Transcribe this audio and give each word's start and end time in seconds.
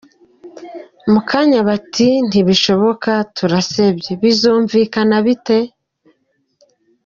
Mukanya 1.11 1.59
bati 1.69 2.07
ntibishoboka 2.27 3.11
turasebye, 3.35 4.11
bizumvikana 4.21 5.15
bite? 5.25 5.57